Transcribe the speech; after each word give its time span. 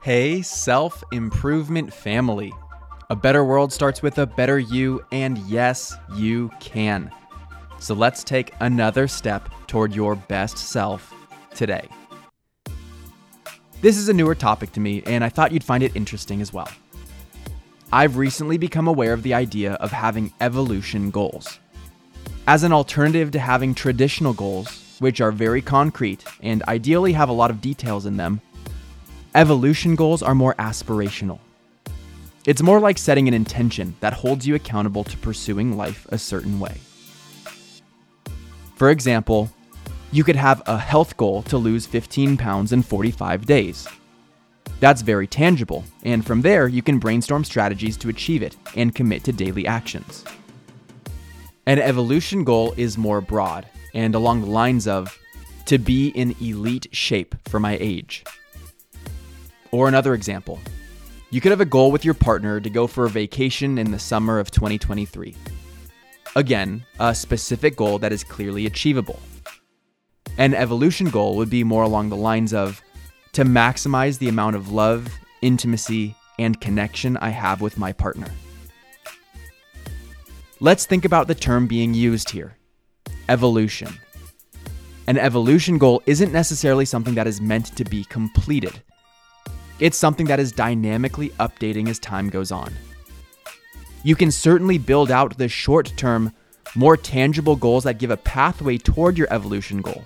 Hey, 0.00 0.42
self 0.42 1.02
improvement 1.10 1.92
family. 1.92 2.52
A 3.10 3.16
better 3.16 3.44
world 3.44 3.72
starts 3.72 4.00
with 4.00 4.18
a 4.18 4.26
better 4.26 4.56
you, 4.56 5.04
and 5.10 5.36
yes, 5.38 5.96
you 6.14 6.52
can. 6.60 7.10
So 7.80 7.94
let's 7.94 8.22
take 8.22 8.54
another 8.60 9.08
step 9.08 9.48
toward 9.66 9.92
your 9.92 10.14
best 10.14 10.56
self 10.56 11.12
today. 11.52 11.88
This 13.80 13.96
is 13.96 14.08
a 14.08 14.12
newer 14.12 14.36
topic 14.36 14.70
to 14.74 14.80
me, 14.80 15.02
and 15.04 15.24
I 15.24 15.30
thought 15.30 15.50
you'd 15.50 15.64
find 15.64 15.82
it 15.82 15.96
interesting 15.96 16.40
as 16.40 16.52
well. 16.52 16.68
I've 17.92 18.16
recently 18.16 18.56
become 18.56 18.86
aware 18.86 19.12
of 19.12 19.24
the 19.24 19.34
idea 19.34 19.72
of 19.74 19.90
having 19.90 20.32
evolution 20.40 21.10
goals. 21.10 21.58
As 22.46 22.62
an 22.62 22.72
alternative 22.72 23.32
to 23.32 23.40
having 23.40 23.74
traditional 23.74 24.32
goals, 24.32 24.96
which 25.00 25.20
are 25.20 25.32
very 25.32 25.60
concrete 25.60 26.24
and 26.40 26.62
ideally 26.64 27.14
have 27.14 27.28
a 27.28 27.32
lot 27.32 27.50
of 27.50 27.60
details 27.60 28.06
in 28.06 28.16
them, 28.16 28.40
evolution 29.38 29.94
goals 29.94 30.20
are 30.20 30.34
more 30.34 30.56
aspirational. 30.56 31.38
It's 32.44 32.60
more 32.60 32.80
like 32.80 32.98
setting 32.98 33.28
an 33.28 33.34
intention 33.34 33.94
that 34.00 34.12
holds 34.12 34.44
you 34.44 34.56
accountable 34.56 35.04
to 35.04 35.16
pursuing 35.18 35.76
life 35.76 36.08
a 36.10 36.18
certain 36.18 36.58
way. 36.58 36.80
For 38.74 38.90
example, 38.90 39.48
you 40.10 40.24
could 40.24 40.34
have 40.34 40.60
a 40.66 40.76
health 40.76 41.16
goal 41.16 41.42
to 41.42 41.56
lose 41.56 41.86
15 41.86 42.36
pounds 42.36 42.72
in 42.72 42.82
45 42.82 43.46
days. 43.46 43.86
That's 44.80 45.02
very 45.02 45.28
tangible, 45.28 45.84
and 46.02 46.26
from 46.26 46.42
there, 46.42 46.66
you 46.66 46.82
can 46.82 46.98
brainstorm 46.98 47.44
strategies 47.44 47.96
to 47.98 48.08
achieve 48.08 48.42
it 48.42 48.56
and 48.74 48.92
commit 48.92 49.22
to 49.22 49.32
daily 49.32 49.68
actions. 49.68 50.24
An 51.66 51.78
evolution 51.78 52.42
goal 52.42 52.74
is 52.76 52.98
more 52.98 53.20
broad 53.20 53.68
and 53.94 54.16
along 54.16 54.40
the 54.40 54.50
lines 54.50 54.88
of 54.88 55.16
to 55.66 55.78
be 55.78 56.08
in 56.08 56.34
elite 56.40 56.88
shape 56.90 57.36
for 57.48 57.60
my 57.60 57.78
age. 57.80 58.24
Or 59.70 59.88
another 59.88 60.14
example 60.14 60.58
you 61.30 61.42
could 61.42 61.50
have 61.50 61.60
a 61.60 61.66
goal 61.66 61.92
with 61.92 62.06
your 62.06 62.14
partner 62.14 62.58
to 62.58 62.70
go 62.70 62.86
for 62.86 63.04
a 63.04 63.10
vacation 63.10 63.76
in 63.76 63.90
the 63.90 63.98
summer 63.98 64.38
of 64.38 64.50
2023. 64.50 65.36
Again, 66.36 66.84
a 66.98 67.14
specific 67.14 67.76
goal 67.76 67.98
that 67.98 68.12
is 68.12 68.24
clearly 68.24 68.64
achievable. 68.64 69.20
An 70.38 70.54
evolution 70.54 71.10
goal 71.10 71.36
would 71.36 71.50
be 71.50 71.64
more 71.64 71.82
along 71.82 72.08
the 72.08 72.16
lines 72.16 72.54
of 72.54 72.80
to 73.32 73.44
maximize 73.44 74.18
the 74.18 74.28
amount 74.28 74.56
of 74.56 74.72
love, 74.72 75.12
intimacy, 75.42 76.14
and 76.38 76.60
connection 76.60 77.16
I 77.18 77.28
have 77.30 77.60
with 77.60 77.76
my 77.76 77.92
partner. 77.92 78.28
Let's 80.60 80.86
think 80.86 81.04
about 81.04 81.28
the 81.28 81.34
term 81.34 81.66
being 81.66 81.92
used 81.92 82.30
here 82.30 82.56
evolution. 83.28 83.92
An 85.06 85.18
evolution 85.18 85.76
goal 85.76 86.02
isn't 86.06 86.32
necessarily 86.32 86.84
something 86.84 87.14
that 87.14 87.26
is 87.26 87.40
meant 87.40 87.76
to 87.76 87.84
be 87.84 88.04
completed, 88.04 88.82
it's 89.80 89.96
something 89.96 90.26
that 90.26 90.40
is 90.40 90.52
dynamically 90.52 91.30
updating 91.40 91.88
as 91.88 91.98
time 91.98 92.28
goes 92.30 92.50
on. 92.50 92.72
You 94.02 94.16
can 94.16 94.30
certainly 94.30 94.78
build 94.78 95.10
out 95.10 95.38
the 95.38 95.48
short 95.48 95.92
term, 95.96 96.32
more 96.74 96.96
tangible 96.96 97.56
goals 97.56 97.84
that 97.84 97.98
give 97.98 98.10
a 98.10 98.16
pathway 98.16 98.78
toward 98.78 99.18
your 99.18 99.28
evolution 99.30 99.82
goal. 99.82 100.04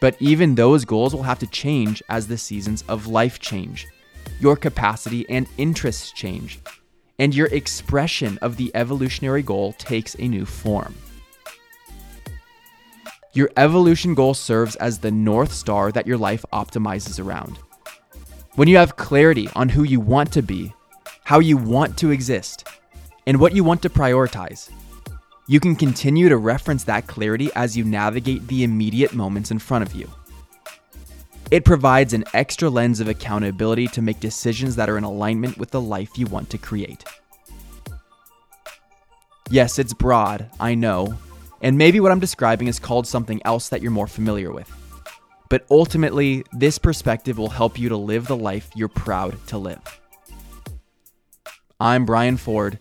But 0.00 0.16
even 0.20 0.54
those 0.54 0.84
goals 0.84 1.14
will 1.14 1.24
have 1.24 1.40
to 1.40 1.46
change 1.46 2.02
as 2.08 2.28
the 2.28 2.38
seasons 2.38 2.84
of 2.88 3.08
life 3.08 3.40
change, 3.40 3.88
your 4.40 4.56
capacity 4.56 5.28
and 5.28 5.48
interests 5.56 6.12
change, 6.12 6.60
and 7.18 7.34
your 7.34 7.48
expression 7.48 8.38
of 8.38 8.56
the 8.56 8.70
evolutionary 8.74 9.42
goal 9.42 9.72
takes 9.74 10.14
a 10.18 10.28
new 10.28 10.46
form. 10.46 10.94
Your 13.34 13.50
evolution 13.56 14.14
goal 14.14 14.34
serves 14.34 14.76
as 14.76 14.98
the 14.98 15.10
North 15.10 15.52
Star 15.52 15.92
that 15.92 16.06
your 16.06 16.18
life 16.18 16.44
optimizes 16.52 17.24
around. 17.24 17.58
When 18.58 18.66
you 18.66 18.78
have 18.78 18.96
clarity 18.96 19.48
on 19.54 19.68
who 19.68 19.84
you 19.84 20.00
want 20.00 20.32
to 20.32 20.42
be, 20.42 20.74
how 21.22 21.38
you 21.38 21.56
want 21.56 21.96
to 21.98 22.10
exist, 22.10 22.66
and 23.24 23.38
what 23.38 23.54
you 23.54 23.62
want 23.62 23.82
to 23.82 23.88
prioritize, 23.88 24.68
you 25.46 25.60
can 25.60 25.76
continue 25.76 26.28
to 26.28 26.36
reference 26.36 26.82
that 26.82 27.06
clarity 27.06 27.50
as 27.54 27.76
you 27.76 27.84
navigate 27.84 28.48
the 28.48 28.64
immediate 28.64 29.14
moments 29.14 29.52
in 29.52 29.60
front 29.60 29.86
of 29.86 29.94
you. 29.94 30.10
It 31.52 31.64
provides 31.64 32.14
an 32.14 32.24
extra 32.34 32.68
lens 32.68 32.98
of 32.98 33.06
accountability 33.06 33.86
to 33.86 34.02
make 34.02 34.18
decisions 34.18 34.74
that 34.74 34.90
are 34.90 34.98
in 34.98 35.04
alignment 35.04 35.56
with 35.56 35.70
the 35.70 35.80
life 35.80 36.18
you 36.18 36.26
want 36.26 36.50
to 36.50 36.58
create. 36.58 37.04
Yes, 39.50 39.78
it's 39.78 39.94
broad, 39.94 40.50
I 40.58 40.74
know, 40.74 41.16
and 41.62 41.78
maybe 41.78 42.00
what 42.00 42.10
I'm 42.10 42.18
describing 42.18 42.66
is 42.66 42.80
called 42.80 43.06
something 43.06 43.40
else 43.44 43.68
that 43.68 43.82
you're 43.82 43.92
more 43.92 44.08
familiar 44.08 44.50
with. 44.50 44.68
But 45.48 45.64
ultimately, 45.70 46.44
this 46.52 46.78
perspective 46.78 47.38
will 47.38 47.48
help 47.48 47.78
you 47.78 47.88
to 47.88 47.96
live 47.96 48.26
the 48.26 48.36
life 48.36 48.70
you're 48.74 48.88
proud 48.88 49.38
to 49.48 49.58
live. 49.58 49.80
I'm 51.80 52.04
Brian 52.04 52.36
Ford, 52.36 52.78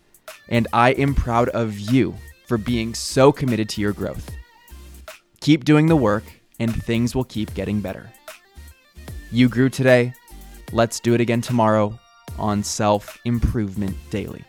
and 0.49 0.67
I 0.73 0.91
am 0.91 1.15
proud 1.15 1.49
of 1.49 1.79
you 1.79 2.15
for 2.47 2.57
being 2.57 2.93
so 2.93 3.31
committed 3.31 3.69
to 3.69 3.81
your 3.81 3.93
growth. 3.93 4.29
Keep 5.39 5.65
doing 5.65 5.87
the 5.87 5.95
work, 5.95 6.23
and 6.59 6.83
things 6.83 7.15
will 7.15 7.23
keep 7.23 7.53
getting 7.53 7.79
better. 7.79 8.11
You 9.31 9.49
grew 9.49 9.69
today. 9.69 10.13
Let's 10.71 10.99
do 10.99 11.13
it 11.13 11.21
again 11.21 11.41
tomorrow 11.41 11.97
on 12.37 12.63
Self 12.63 13.17
Improvement 13.23 13.95
Daily. 14.09 14.43